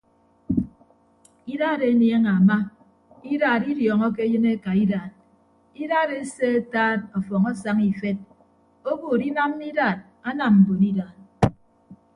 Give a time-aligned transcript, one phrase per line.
[1.55, 2.57] Idaat enieñe ama
[3.33, 5.11] idaat idiọọñọke eyịn eka idaat
[5.83, 8.19] idaat esee ataat ọfọñ asaña ifet
[8.89, 11.17] obuut inamma idaat anam mbon idaat.